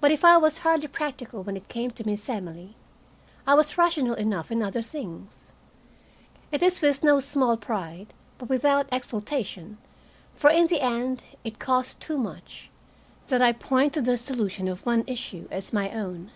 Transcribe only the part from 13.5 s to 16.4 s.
point to the solution of one issue as my own.